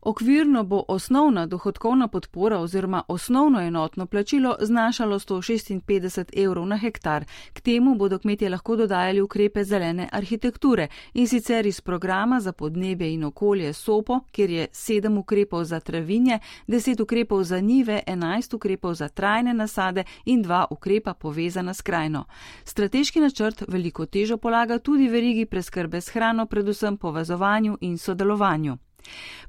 Okvirno 0.00 0.64
bo 0.64 0.84
osnovna 0.88 1.46
dohodkovna 1.46 2.08
podpora 2.08 2.58
oziroma 2.58 3.02
osnovno 3.08 3.60
enotno 3.60 4.06
plačilo 4.06 4.56
znašalo 4.60 5.18
156 5.18 6.44
evrov 6.44 6.66
na 6.66 6.76
hektar. 6.76 7.24
K 7.52 7.60
temu 7.60 7.94
bodo 7.94 8.18
kmetje 8.18 8.48
lahko 8.48 8.76
dodajali 8.76 9.20
ukrepe 9.20 9.64
zelene 9.64 10.08
arhitekture 10.12 10.88
in 11.14 11.28
sicer 11.28 11.66
iz 11.66 11.80
programa 11.80 12.40
za 12.40 12.52
podnebje 12.52 13.14
in 13.14 13.24
okolje 13.24 13.72
SOPO, 13.72 14.20
kjer 14.32 14.50
je 14.50 14.66
7 14.72 15.18
ukrepov 15.18 15.64
za 15.64 15.80
travinje, 15.80 16.38
10 16.68 17.02
ukrepov 17.02 17.42
za 17.42 17.60
nive, 17.60 18.02
11 18.06 18.54
ukrepov 18.56 18.94
za 18.94 19.08
trajne 19.08 19.54
nasade 19.54 20.04
in 20.24 20.44
2 20.44 20.64
ukrepa 20.70 21.14
povezana 21.14 21.74
s 21.74 21.82
krajino. 21.82 22.24
Strateški 22.64 23.20
načrt 23.20 23.62
veliko 23.68 24.06
težo 24.06 24.36
polaga 24.36 24.78
tudi 24.78 25.08
verigi 25.08 25.46
preskrbe 25.46 26.00
s 26.00 26.08
hrano, 26.08 26.46
predvsem 26.46 26.96
povezovanju 26.96 27.78
in 27.80 27.98
sodelovanju. 27.98 28.78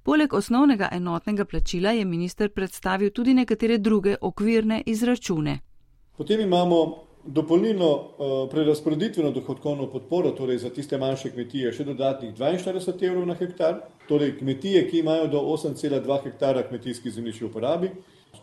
Poleg 0.03 0.33
osnovnega 0.33 0.89
enotnega 0.91 1.45
plačila 1.45 1.91
je 1.91 2.05
minister 2.05 2.49
predstavil 2.49 3.11
tudi 3.11 3.33
nekatere 3.33 3.77
druge 3.77 4.15
okvirne 4.21 4.83
izračune. 4.85 5.59
Potem 6.17 6.41
imamo 6.41 7.09
dopolnilno 7.25 7.91
uh, 7.93 8.49
prerasporeditveno 8.51 9.31
dohodkovno 9.31 9.87
podporo, 9.87 10.31
torej 10.31 10.57
za 10.57 10.69
tiste 10.69 10.97
manjše 10.97 11.31
kmetije, 11.31 11.71
še 11.73 11.85
dodatnih 11.85 12.33
42 12.35 13.07
evrov 13.07 13.27
na 13.27 13.35
hektar, 13.35 13.81
torej 14.07 14.37
kmetije, 14.39 14.85
ki 14.89 14.99
imajo 15.03 15.27
do 15.27 15.41
8,2 15.53 16.23
hektara 16.23 16.63
kmetijskih 16.67 17.13
zemljišč 17.13 17.41
v 17.41 17.49
uporabi. 17.49 17.91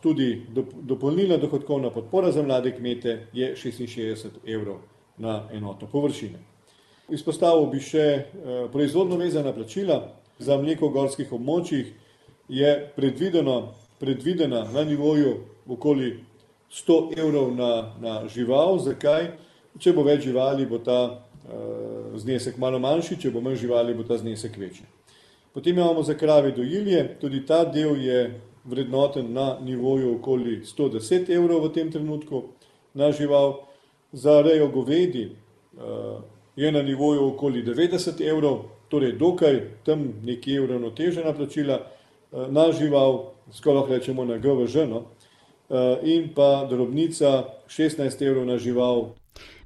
Tudi 0.03 0.47
dopolnilna 0.83 1.39
dohodkovna 1.41 1.91
podpora 1.91 2.31
za 2.33 2.43
mlade 2.43 2.75
kmete 2.77 3.27
je 3.33 3.55
66 3.57 4.39
evrov 4.45 4.83
na 5.19 5.49
enotno 5.53 5.89
površino. 5.89 6.39
Izpostavil 7.09 7.67
bi 7.73 7.81
še 7.81 8.07
uh, 8.07 8.71
proizvodno 8.73 9.17
vezana 9.17 9.55
plačila, 9.57 10.01
za 10.39 10.57
mleko 10.59 10.89
v 10.89 10.93
gorskih 10.93 11.33
območjih 11.33 11.93
je 12.49 12.73
predvidena 12.97 14.65
na 14.73 14.85
nivoju 14.85 15.37
okoli 15.69 16.25
100 16.71 17.19
evrov 17.19 17.55
na, 17.57 17.93
na 18.01 18.29
žival. 18.29 18.79
Zakaj? 18.79 19.33
Če 19.79 19.93
bo 19.93 20.05
več 20.07 20.25
živali, 20.25 20.67
bo 20.67 20.79
ta 20.79 21.01
uh, 21.13 22.17
znesek 22.17 22.59
malo 22.59 22.79
manjši, 22.81 23.19
če 23.21 23.31
bo 23.31 23.43
manj 23.45 23.61
živali, 23.61 23.95
bo 23.95 24.07
ta 24.09 24.17
znesek 24.19 24.57
večji. 24.57 24.87
Potem 25.53 25.77
imamo 25.77 26.03
za 26.03 26.15
krave 26.15 26.53
dojilje, 26.53 27.17
tudi 27.21 27.43
ta 27.47 27.65
del 27.65 27.97
je 28.01 28.41
vrednoten 28.65 29.33
na 29.33 29.57
nivoju 29.61 30.17
okoli 30.19 30.61
110 30.65 31.31
evrov 31.33 31.65
v 31.69 31.73
tem 31.73 31.93
trenutku 31.93 32.43
na 32.95 33.13
žival. 33.13 33.63
Za 34.13 34.41
rejo 34.43 34.69
govedi 34.73 35.29
uh, 35.77 36.23
je 36.57 36.73
na 36.73 36.83
nivoju 36.83 37.27
okoli 37.27 37.65
90 37.65 38.21
evrov, 38.31 38.65
torej 38.89 39.13
dokaj 39.13 39.61
tam 39.85 40.13
nekje 40.25 40.61
uravnotežena 40.61 41.33
plačila 41.33 41.75
eh, 41.75 42.47
na 42.49 42.73
žival, 42.73 43.33
skoraj 43.53 43.77
lahko 43.77 43.93
rečemo 43.93 44.25
na 44.25 44.39
GVŽ, 44.39 44.75
no? 44.89 45.03
Eh, 45.71 45.99
in 46.03 46.29
pa 46.35 46.67
drobnica 46.71 47.45
16 47.69 48.27
evrov 48.27 48.47
na 48.47 48.59
žival. 48.59 49.15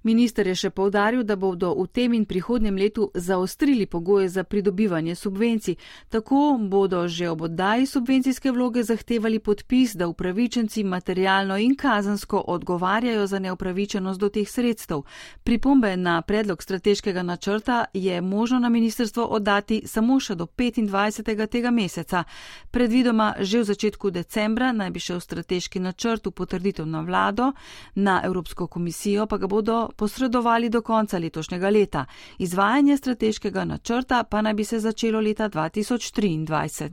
Minister 0.02 0.46
je 0.46 0.54
še 0.54 0.70
povdaril, 0.70 1.24
da 1.28 1.36
bodo 1.36 1.74
v 1.76 1.84
tem 1.92 2.14
in 2.16 2.24
prihodnjem 2.24 2.76
letu 2.76 3.10
zaostrili 3.14 3.86
pogoje 3.86 4.28
za 4.28 4.44
pridobivanje 4.44 5.14
subvencij. 5.14 5.76
Tako 6.08 6.56
bodo 6.60 7.08
že 7.08 7.28
ob 7.28 7.42
oddaji 7.42 7.86
subvencijske 7.86 8.52
vloge 8.52 8.82
zahtevali 8.82 9.38
podpis, 9.38 9.92
da 9.94 10.08
upravičenci 10.08 10.84
materialno 10.84 11.58
in 11.58 11.76
kazansko 11.76 12.44
odgovarjajo 12.46 13.26
za 13.26 13.38
neupravičenost 13.38 14.20
do 14.20 14.28
teh 14.28 14.48
sredstev. 14.48 15.02
Pripombe 15.44 15.96
na 15.96 16.22
predlog 16.22 16.62
strateškega 16.62 17.22
načrta 17.22 17.84
je 17.94 18.20
možno 18.20 18.58
na 18.58 18.68
ministerstvo 18.68 19.24
oddati 19.24 19.82
samo 19.86 20.20
še 20.20 20.34
do 20.34 20.46
25. 20.46 21.46
tega 21.46 21.70
meseca. 21.70 22.24
Predvidoma 22.70 23.34
že 23.40 23.60
v 23.60 23.64
začetku 23.64 24.10
decembra 24.10 24.72
naj 24.72 24.90
bi 24.90 25.00
šel 25.00 25.20
strateški 25.20 25.80
načrt 25.80 26.26
v 26.26 26.30
potrditev 26.30 26.86
na 26.86 27.00
vlado, 27.00 27.52
na 27.94 28.20
Evropsko 28.24 28.66
komisijo 28.66 29.26
pa 29.26 29.36
ga 29.36 29.46
bodo 29.46 29.89
posredovali 29.96 30.68
do 30.68 30.82
konca 30.82 31.18
letošnjega 31.18 31.70
leta. 31.70 32.04
Izvajanje 32.38 32.96
strateškega 32.96 33.64
načrta 33.64 34.24
pa 34.24 34.42
naj 34.42 34.54
bi 34.54 34.64
se 34.64 34.80
začelo 34.80 35.20
leta 35.20 35.48
2023. 35.48 36.90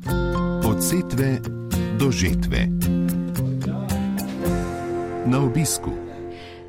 Od 0.69 0.83
setve 0.83 1.39
do 1.99 2.11
žetve. 2.11 2.67
Na 5.25 5.41
obisku. 5.41 6.06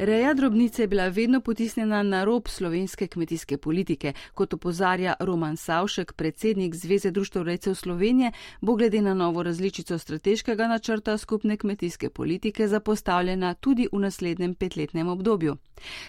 Reja 0.00 0.34
drobnice 0.34 0.82
je 0.82 0.88
bila 0.88 1.08
vedno 1.08 1.40
potisnjena 1.40 2.02
na 2.02 2.24
rob 2.24 2.48
slovenske 2.48 3.06
kmetijske 3.06 3.56
politike. 3.58 4.12
Kot 4.34 4.54
opozarja 4.54 5.14
Roman 5.20 5.56
Savšek, 5.56 6.12
predsednik 6.12 6.74
Zveze 6.74 7.10
društv 7.10 7.42
rejcev 7.42 7.74
Slovenije, 7.74 8.32
bo 8.60 8.74
glede 8.74 9.02
na 9.02 9.14
novo 9.14 9.42
različico 9.42 9.98
strateškega 9.98 10.68
načrta 10.68 11.18
skupne 11.18 11.56
kmetijske 11.56 12.10
politike 12.10 12.68
zapostavljena 12.68 13.54
tudi 13.54 13.88
v 13.92 13.98
naslednjem 13.98 14.54
petletnem 14.54 15.08
obdobju. 15.08 15.56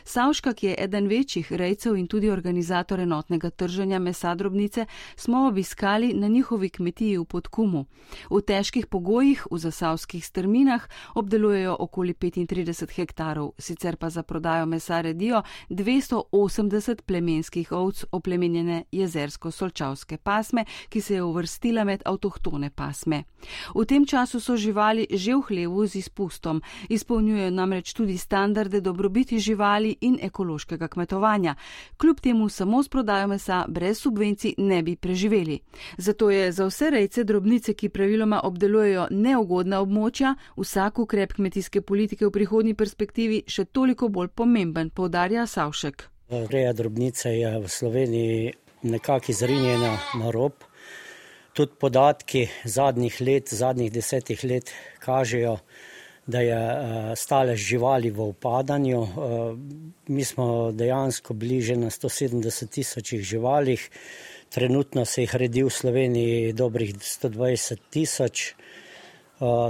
Savška, 0.03 0.53
ki 0.53 0.67
je 0.67 0.75
eden 0.77 1.08
večjih 1.08 1.53
rejcev 1.53 1.96
in 1.98 2.08
tudi 2.08 2.29
organizator 2.29 3.00
enotnega 3.00 3.50
trženja 3.50 4.00
mesa 4.00 4.36
drobnice, 4.36 4.86
smo 5.15 5.48
obiskali 5.48 6.13
na 6.13 6.27
njihovi 6.27 6.69
kmetiji 6.69 7.17
v 7.17 7.25
Podkumu. 7.25 7.86
V 8.29 8.41
težkih 8.41 8.88
pogojih 8.88 9.48
v 9.51 9.58
zasavskih 9.58 10.25
strminah 10.25 10.88
obdelujejo 11.15 11.75
okoli 11.79 12.13
35 12.13 12.96
hektarov 12.96 13.51
sicer 13.79 13.95
pa 13.95 14.09
za 14.09 14.24
prodajo 14.24 14.65
mesa 14.65 15.01
redijo 15.01 15.41
280 15.69 17.01
plemenskih 17.01 17.71
ovc 17.71 18.03
oplemenjene 18.12 18.83
jezersko-solčavske 18.91 20.17
pasme, 20.17 20.65
ki 20.89 21.01
se 21.01 21.13
je 21.13 21.24
uvrstila 21.24 21.83
med 21.83 22.01
avtohtone 22.05 22.69
pasme. 22.69 23.24
V 23.75 23.86
tem 23.86 24.05
času 24.05 24.39
so 24.39 24.57
živali 24.57 25.07
že 25.13 25.36
v 25.36 25.41
hlevu 25.48 25.88
z 25.88 25.95
izpustom, 25.95 26.62
izpolnjujejo 26.89 27.51
namreč 27.51 27.93
tudi 27.93 28.17
standarde 28.17 28.81
dobrobiti 28.81 29.39
živali 29.39 29.95
in 30.01 30.19
ekološkega 30.21 30.88
kmetovanja. 30.88 31.55
Kljub 31.98 32.19
temu 32.19 32.50
samo 32.50 32.83
s 32.83 32.89
prodajo 32.89 33.27
mesa 33.27 33.65
brez 33.67 34.01
subvencij 34.01 34.53
ne 34.57 34.83
bi 34.83 34.95
preživeli. 34.95 35.59
Zato 35.98 36.29
je 36.29 36.51
za 36.51 36.65
vse 36.65 36.89
rejce 36.89 37.24
drobnice, 37.24 37.74
ki 37.74 37.89
praviloma 37.89 38.41
obdelujejo 38.43 39.07
neugodna 39.12 39.79
območja, 39.79 40.36
vsak 40.57 41.00
ukrep 41.00 41.33
kmetijske 41.33 41.81
politike 41.81 42.25
v 42.25 42.31
prihodnji 42.31 42.74
perspektivi 42.74 43.43
še 43.48 43.68
toliko 43.71 44.07
bolj 44.07 44.27
pomemben, 44.35 44.89
povdarja 44.89 45.47
Savšek. 45.47 46.07
Reja 46.29 46.73
drobnice 46.73 47.29
je 47.33 47.59
v 47.59 47.67
Sloveniji 47.67 48.53
nekako 48.83 49.31
izrinjena 49.31 49.97
na 50.19 50.31
rob. 50.31 50.53
Tudi 51.53 51.73
podatki 51.79 52.47
zadnjih 52.63 53.21
let, 53.21 53.49
zadnjih 53.49 53.91
desetih 53.91 54.43
let 54.43 54.71
kažejo, 54.99 55.57
da 56.27 56.41
je 56.45 56.59
stalež 57.17 57.59
živali 57.59 58.11
v 58.11 58.29
upadanju. 58.29 59.01
Mi 60.07 60.25
smo 60.25 60.71
dejansko 60.71 61.33
bliže 61.33 61.75
na 61.75 61.89
170 61.89 62.69
tisočih 62.69 63.23
živalih, 63.23 63.89
trenutno 64.49 65.05
se 65.05 65.25
jih 65.25 65.35
redi 65.35 65.63
v 65.63 65.73
Sloveniji 65.73 66.53
dobrih 66.53 66.93
120 66.95 67.89
tisoč. 67.89 68.53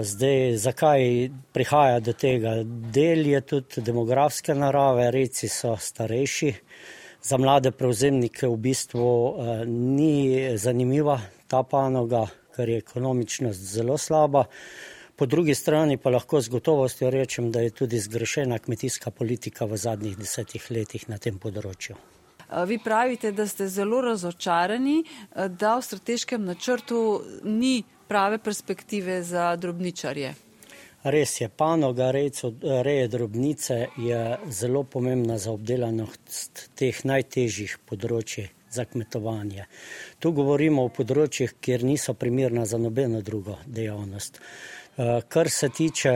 Zdaj, 0.01 0.57
zakaj 0.57 1.29
prihaja 1.53 1.99
do 1.99 2.13
tega? 2.13 2.55
Del 2.65 3.27
je 3.27 3.41
tudi 3.41 3.81
demografske 3.85 4.55
narave, 4.57 5.11
reci 5.11 5.47
so 5.47 5.75
starejši. 5.77 6.53
Za 7.21 7.37
mlade 7.37 7.71
prevzemnike 7.71 8.47
v 8.47 8.57
bistvu 8.57 9.09
ni 9.67 10.57
zanimiva 10.57 11.19
ta 11.47 11.61
panoga, 11.63 12.25
ker 12.55 12.69
je 12.69 12.77
ekonomičnost 12.81 13.61
zelo 13.75 13.97
slaba. 13.97 14.45
Po 15.15 15.25
drugi 15.25 15.53
strani 15.55 15.97
pa 15.97 16.09
lahko 16.09 16.41
z 16.41 16.49
gotovostjo 16.49 17.09
rečem, 17.13 17.51
da 17.51 17.61
je 17.61 17.69
tudi 17.69 17.99
zgrešena 17.99 18.59
kmetijska 18.59 19.11
politika 19.11 19.65
v 19.65 19.77
zadnjih 19.77 20.17
desetih 20.17 20.65
letih 20.71 21.05
na 21.09 21.17
tem 21.17 21.37
področju. 21.37 21.95
Vi 22.65 22.79
pravite, 22.81 23.31
da 23.31 23.45
ste 23.47 23.67
zelo 23.69 24.01
razočarani, 24.01 25.03
da 25.35 25.77
v 25.77 25.85
strateškem 25.85 26.45
načrtu 26.45 27.21
ni 27.43 27.83
prave 28.09 28.39
perspektive 28.41 29.23
za 29.23 29.55
drobničarje. 29.55 30.33
Res 31.03 31.41
je, 31.41 31.47
panoga 31.49 32.11
reje 32.11 33.07
drobnice 33.07 33.87
je 33.97 34.37
zelo 34.49 34.83
pomembna 34.83 35.37
za 35.37 35.53
obdelanost 35.53 36.65
teh 36.75 37.05
najtežjih 37.05 37.77
področji 37.85 38.49
za 38.73 38.85
kmetovanje. 38.89 39.69
Tu 40.19 40.33
govorimo 40.33 40.83
o 40.83 40.91
področjih, 40.93 41.55
kjer 41.61 41.85
niso 41.85 42.17
primerna 42.17 42.65
za 42.65 42.81
nobeno 42.81 43.21
drugo 43.21 43.55
dejavnost. 43.65 44.41
Kar 45.29 45.49
se 45.49 45.69
tiče 45.69 46.13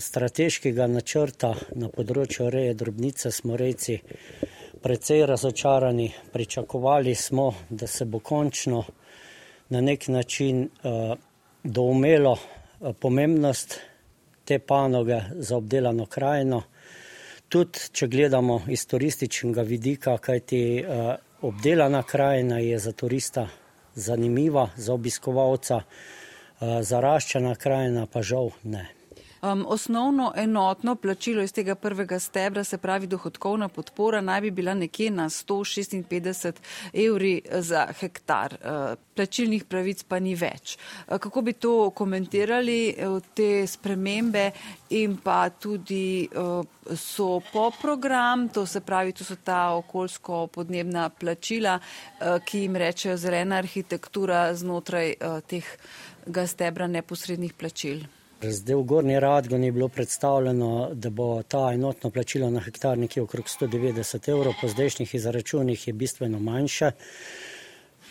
strateškega 0.00 0.86
načrta 0.86 1.54
na 1.74 1.88
področju 1.92 2.50
reje 2.52 2.78
drobnice, 2.84 3.32
smo 3.32 3.56
reci 3.56 3.98
precej 4.82 5.26
razočarani. 5.26 6.12
Pričakovali 6.32 7.14
smo, 7.14 7.54
da 7.70 7.86
se 7.86 8.04
bo 8.04 8.20
končno 8.20 8.84
na 9.72 9.80
nek 9.80 10.08
način 10.08 10.68
doumelo 11.64 12.36
pomembnost 13.00 13.80
te 14.44 14.58
panoge 14.58 15.20
za 15.34 15.56
obdelano 15.56 16.06
krajino. 16.06 16.62
Tudi, 17.48 17.88
če 17.92 18.08
gledamo 18.08 18.60
iz 18.68 18.84
turističnega 18.86 19.62
vidika, 19.62 20.18
kajti 20.18 20.60
obdelana 21.42 22.02
krajina 22.02 22.58
je 22.58 22.78
za 22.78 22.92
turista 22.92 23.46
zanimiva, 23.94 24.68
za 24.76 24.92
obiskovalca, 24.92 25.82
zaraščena 26.60 27.54
krajina 27.54 28.06
pa 28.06 28.22
žal 28.22 28.52
ne. 28.62 28.86
Um, 29.42 29.64
osnovno 29.68 30.32
enotno 30.36 30.94
plačilo 30.94 31.42
iz 31.42 31.52
tega 31.52 31.74
prvega 31.74 32.18
stebra, 32.18 32.64
se 32.64 32.78
pravi 32.78 33.06
dohodkovna 33.06 33.68
podpora, 33.68 34.20
naj 34.20 34.40
bi 34.40 34.50
bila 34.50 34.74
nekje 34.74 35.10
na 35.10 35.24
156 35.28 36.52
evri 36.92 37.42
za 37.50 37.86
hektar. 38.00 38.54
Uh, 38.54 38.98
plačilnih 39.14 39.64
pravic 39.64 40.02
pa 40.02 40.20
ni 40.22 40.36
več. 40.38 40.76
Uh, 41.08 41.18
kako 41.18 41.42
bi 41.42 41.52
to 41.52 41.90
komentirali, 41.90 42.94
uh, 42.94 43.18
te 43.34 43.66
spremembe 43.66 44.50
in 44.90 45.18
pa 45.24 45.50
tudi 45.50 46.28
uh, 46.36 46.62
so 46.94 47.40
po 47.52 47.72
program, 47.82 48.48
to 48.48 48.66
se 48.66 48.80
pravi, 48.80 49.12
to 49.12 49.24
so 49.24 49.36
ta 49.44 49.74
okoljsko-podnebna 49.82 51.10
plačila, 51.18 51.80
uh, 51.80 52.38
ki 52.46 52.66
jim 52.68 52.76
rečejo 52.76 53.18
zelena 53.18 53.58
arhitektura 53.58 54.54
znotraj 54.54 55.14
uh, 55.18 55.40
tega 55.42 56.46
stebra 56.46 56.86
neposrednih 56.86 57.58
plačil. 57.58 58.06
Zdaj 58.42 58.74
v 58.74 58.82
Gorni 58.82 59.20
Radgoni 59.20 59.66
je 59.66 59.72
bilo 59.72 59.88
predstavljeno, 59.88 60.90
da 60.94 61.10
bo 61.10 61.42
ta 61.42 61.70
enotno 61.74 62.10
plačilo 62.10 62.50
na 62.50 62.60
hektar 62.60 62.98
nekje 62.98 63.22
okrog 63.22 63.44
190 63.44 64.28
evrov, 64.30 64.54
po 64.60 64.68
zdajšnjih 64.68 65.14
izračunih 65.14 65.86
je 65.88 65.92
bistveno 65.92 66.38
manjše. 66.38 66.90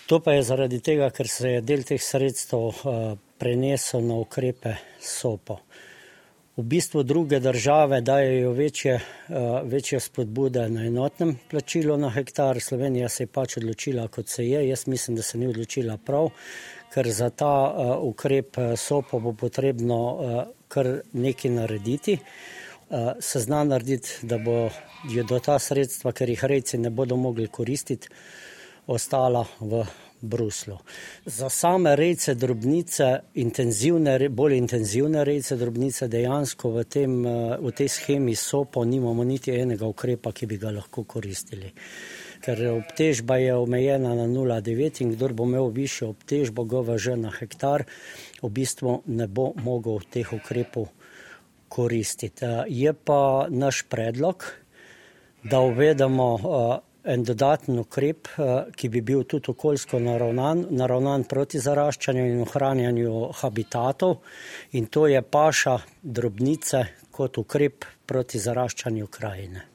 To 0.07 0.19
pa 0.19 0.33
je 0.33 0.43
zaradi 0.43 0.79
tega, 0.79 1.09
ker 1.09 1.27
se 1.27 1.49
je 1.49 1.61
del 1.61 1.83
teh 1.83 1.99
sredstev 2.01 2.79
prenesel 3.37 4.07
na 4.07 4.15
ukrepe 4.23 4.75
SOPO. 4.99 5.59
V 6.57 6.63
bistvu 6.63 7.03
druge 7.03 7.39
države 7.39 8.01
dajo 8.01 8.51
večje, 8.51 8.99
večje 9.63 9.99
spodbude 9.99 10.69
na 10.69 10.85
enotnem 10.85 11.39
plačilu 11.49 11.97
na 11.97 12.09
hektar, 12.09 12.59
Slovenija 12.61 13.09
se 13.09 13.23
je 13.23 13.27
pač 13.27 13.57
odločila, 13.57 14.07
kot 14.07 14.27
se 14.27 14.47
je, 14.47 14.67
jaz 14.67 14.87
mislim, 14.87 15.15
da 15.15 15.23
se 15.23 15.37
ni 15.37 15.47
odločila 15.47 15.97
prav, 15.97 16.29
ker 16.93 17.07
za 17.11 17.29
ta 17.29 17.51
ukrep 18.03 18.57
SOPO 18.75 19.19
bo 19.19 19.33
potrebno 19.33 19.99
kar 20.67 21.01
nekaj 21.13 21.51
narediti. 21.51 22.17
Se 23.19 23.39
zna 23.39 23.63
narediti, 23.63 24.27
da 24.27 24.37
bo 24.37 24.69
je 25.09 25.23
do 25.23 25.39
ta 25.39 25.59
sredstva, 25.59 26.11
ker 26.11 26.29
jih 26.29 26.43
rejci 26.43 26.77
ne 26.77 26.89
bodo 26.89 27.15
mogli 27.15 27.47
koristiti, 27.47 28.09
ostala 28.87 29.45
v 29.59 29.85
Bruslu. 30.21 30.77
Za 31.25 31.49
same 31.49 31.95
rejce 31.95 32.35
drobnice, 32.35 33.19
intenzivne, 33.33 34.29
bolj 34.29 34.57
intenzivne 34.57 35.23
rejce 35.23 35.55
drobnice, 35.57 36.07
dejansko 36.07 36.69
v, 36.75 36.83
tem, 36.83 37.15
v 37.57 37.71
tej 37.71 37.89
schemi 37.89 38.35
SOPO 38.35 38.83
nimamo 38.85 39.23
niti 39.23 39.55
enega 39.55 39.87
ukrepa, 39.87 40.31
ki 40.31 40.45
bi 40.45 40.59
ga 40.61 40.75
lahko 40.75 41.03
koristili. 41.03 41.71
Ker 42.41 42.57
obtežba 42.73 43.37
je 43.37 43.53
omejena 43.55 44.15
na 44.17 44.25
0,9 44.25 45.01
in 45.03 45.13
kdor 45.13 45.33
bo 45.37 45.45
imel 45.45 45.69
višjo 45.69 46.09
obtežbo 46.15 46.65
GVŽ 46.65 47.15
na 47.21 47.29
hektar, 47.29 47.85
v 48.41 48.49
bistvu 48.49 49.01
ne 49.05 49.27
bo 49.27 49.53
mogel 49.61 50.01
teh 50.09 50.25
ukrepov 50.33 50.89
koristiti. 51.69 52.45
Je 52.67 52.93
pa 52.93 53.47
naš 53.49 53.85
predlog, 53.89 54.43
da 55.43 55.61
uvedemo 55.61 56.29
en 57.03 57.23
dodaten 57.23 57.79
ukrep, 57.79 58.27
ki 58.75 58.89
bi 58.89 59.01
bil 59.01 59.23
tudi 59.23 59.49
okoljsko 59.53 59.99
naravnan, 59.99 60.67
naravnan 60.69 61.25
proti 61.29 61.61
zaraščanju 61.61 62.27
in 62.29 62.43
ohranjanju 62.45 63.15
habitatov 63.41 64.19
in 64.77 64.85
to 64.85 65.07
je 65.07 65.21
paša 65.21 65.77
drobnice 66.01 66.85
kot 67.11 67.37
ukrep 67.41 67.85
proti 68.05 68.39
zaraščanju 68.39 69.07
krajine. 69.07 69.70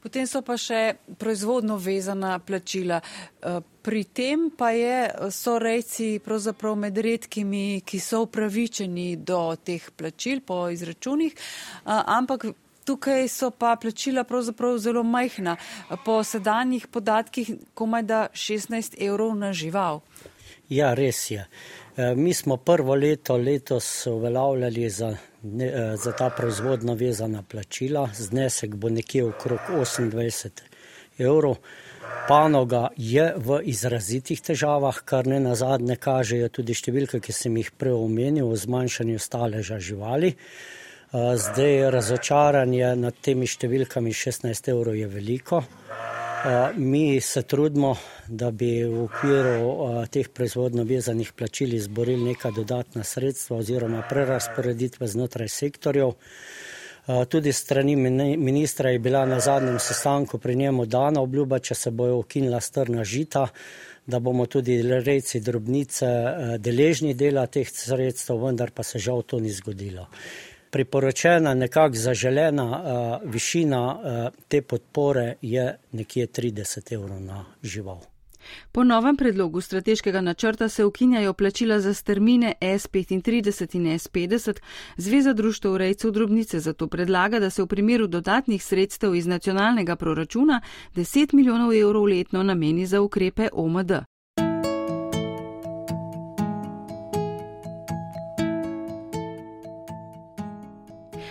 Potem 0.00 0.24
so 0.26 0.40
pa 0.40 0.56
še 0.56 0.94
proizvodno 1.20 1.76
vezana 1.76 2.38
plačila. 2.38 3.00
Pri 3.84 4.04
tem 4.04 4.48
pa 4.56 4.70
je, 4.72 5.10
so 5.32 5.58
rejci 5.60 6.18
pravzaprav 6.24 6.78
med 6.80 6.96
redkimi, 6.96 7.82
ki 7.84 8.00
so 8.00 8.22
upravičeni 8.24 9.16
do 9.16 9.42
teh 9.60 9.90
plačil 9.96 10.40
po 10.40 10.68
izračunih, 10.72 11.36
ampak 11.84 12.48
tukaj 12.88 13.28
so 13.28 13.50
pa 13.50 13.76
plačila 13.76 14.24
pravzaprav 14.24 14.78
zelo 14.78 15.02
majhna. 15.02 15.56
Po 16.04 16.24
sedanjih 16.24 16.88
podatkih 16.88 17.52
komaj 17.74 18.02
da 18.02 18.20
16 18.32 18.96
evrov 18.98 19.36
na 19.36 19.52
žival. 19.52 20.00
Ja, 20.70 20.94
res 20.94 21.30
je. 21.30 21.44
Mi 22.16 22.34
smo 22.34 22.56
prvo 22.56 22.94
leto 22.94 23.36
letos 23.36 24.06
uveljavljali 24.06 24.90
za, 24.90 25.16
za 26.04 26.12
ta 26.12 26.30
proizvodno 26.36 26.94
vezana 26.94 27.42
plačila. 27.42 28.08
Znesek 28.14 28.74
bo 28.74 28.88
nekje 28.88 29.24
okrog 29.24 29.58
28 29.70 30.48
evrov. 31.18 31.56
Panoga 32.28 32.88
je 32.96 33.34
v 33.36 33.60
izrazitih 33.64 34.40
težavah, 34.40 35.02
kar 35.04 35.26
ne 35.26 35.40
na 35.40 35.54
zadnje 35.54 35.96
kažejo 35.96 36.48
tudi 36.48 36.74
številke, 36.74 37.20
ki 37.20 37.32
sem 37.32 37.56
jih 37.60 37.70
prej 37.76 37.96
omenil 37.96 38.52
o 38.52 38.56
zmanjšanju 38.56 39.18
staleža 39.18 39.78
živali. 39.78 40.34
Zdaj 41.12 41.90
razočaranje 41.90 42.94
nad 42.96 43.16
temi 43.18 43.48
številkami 43.50 44.14
16 44.14 44.70
evrov 44.70 44.94
je 44.94 45.08
veliko. 45.10 45.64
Mi 46.76 47.20
se 47.20 47.42
trudimo, 47.42 47.96
da 48.28 48.50
bi 48.50 48.84
v 48.84 49.02
okviru 49.02 50.06
teh 50.10 50.28
proizvodno 50.28 50.84
vezanih 50.88 51.32
plačil 51.32 51.74
izborili 51.74 52.24
neka 52.24 52.50
dodatna 52.50 53.04
sredstva 53.04 53.56
oziroma 53.56 54.02
prerasporeditve 54.08 55.06
znotraj 55.06 55.48
sektorjev. 55.48 56.12
Tudi 57.28 57.52
strani 57.52 57.96
ministra 58.36 58.90
je 58.90 58.98
bila 58.98 59.26
na 59.26 59.40
zadnjem 59.40 59.78
sestanku 59.78 60.38
pri 60.38 60.56
njemu 60.56 60.86
dana 60.86 61.20
obljuba, 61.20 61.58
če 61.58 61.74
se 61.74 61.90
bojo 61.90 62.16
ukinila 62.18 62.60
strna 62.60 63.04
žita, 63.04 63.46
da 64.06 64.18
bomo 64.18 64.46
tudi 64.46 64.82
rejci 64.82 65.40
drobnice 65.40 66.06
deležni 66.58 67.14
dela 67.14 67.46
teh 67.46 67.68
sredstev, 67.68 68.40
vendar 68.46 68.70
pa 68.70 68.82
se 68.82 68.98
žal 68.98 69.22
to 69.22 69.40
ni 69.40 69.50
zgodilo 69.50 70.08
priporočena, 70.70 71.54
nekako 71.54 71.96
zaželena 71.96 72.64
uh, 72.64 73.30
višina 73.32 73.82
uh, 73.86 74.40
te 74.48 74.62
podpore 74.62 75.34
je 75.42 75.76
nekje 75.92 76.26
30 76.26 76.94
evrov 76.94 77.20
na 77.20 77.44
žival. 77.62 78.00
Po 78.72 78.84
novem 78.84 79.16
predlogu 79.16 79.60
strateškega 79.60 80.20
načrta 80.20 80.68
se 80.68 80.84
ukinjajo 80.84 81.32
plačila 81.32 81.80
za 81.80 81.94
strmine 81.94 82.54
S35 82.60 83.76
in 83.76 83.84
S50. 83.84 84.60
Zveza 84.96 85.32
društva 85.32 85.70
urejcev 85.70 86.10
drobnice 86.10 86.60
zato 86.60 86.86
predlaga, 86.86 87.38
da 87.38 87.50
se 87.50 87.62
v 87.62 87.66
primeru 87.66 88.06
dodatnih 88.06 88.64
sredstev 88.64 89.14
iz 89.14 89.26
nacionalnega 89.26 89.96
proračuna 89.96 90.60
10 90.94 91.34
milijonov 91.34 91.74
evrov 91.74 92.04
letno 92.04 92.42
nameni 92.42 92.86
za 92.86 93.00
ukrepe 93.00 93.48
OMD. 93.52 93.92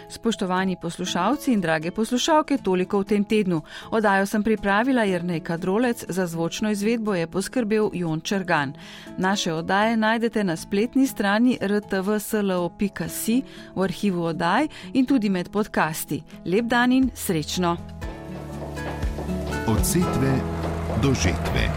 Spoštovani 0.10 0.76
poslušalci 0.82 1.54
in 1.54 1.62
drage 1.62 1.92
poslušalke, 1.92 2.58
toliko 2.58 3.00
v 3.00 3.06
tem 3.06 3.24
tednu. 3.24 3.62
Odajo 3.92 4.26
sem 4.26 4.44
pripravila 4.44 5.04
Jrnej 5.04 5.40
Kadrolec, 5.40 6.06
za 6.10 6.26
zvočno 6.26 6.72
izvedbo 6.72 7.14
je 7.14 7.28
poskrbel 7.28 7.90
Jon 7.94 8.22
Črgan. 8.22 8.74
Naše 9.18 9.54
odaje 9.54 9.98
najdete 9.98 10.44
na 10.44 10.56
spletni 10.56 11.08
strani 11.08 11.58
rtvslo.si, 11.62 13.42
v 13.76 13.84
arhivu 13.84 14.24
odaj 14.24 14.68
in 14.94 15.06
tudi 15.06 15.30
med 15.30 15.50
podcasti. 15.50 16.24
Lep 16.46 16.66
dan 16.66 16.92
in 16.92 17.10
srečno! 17.16 17.78
Od 19.68 19.86
setve 19.86 20.34
do 21.04 21.14
žetve. 21.14 21.70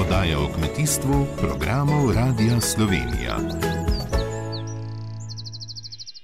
Oddaja 0.00 0.38
o 0.38 0.48
kmetijstvu 0.54 1.26
programov 1.40 2.12
Radia 2.14 2.60
Slovenija. 2.60 3.38